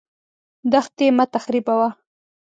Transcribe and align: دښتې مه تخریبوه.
دښتې 0.71 1.07
مه 1.17 1.25
تخریبوه. 1.33 1.89